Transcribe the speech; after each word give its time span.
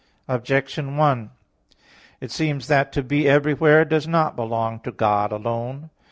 Objection 0.27 0.97
1: 0.97 1.29
It 2.21 2.31
seems 2.31 2.65
that 2.65 2.91
to 2.91 3.03
be 3.03 3.29
everywhere 3.29 3.85
does 3.85 4.07
not 4.07 4.35
belong 4.35 4.79
to 4.79 4.91
God 4.91 5.31
alone. 5.31 5.91